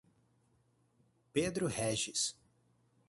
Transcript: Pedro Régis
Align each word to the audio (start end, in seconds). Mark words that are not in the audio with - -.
Pedro 1.31 1.67
Régis 1.69 2.33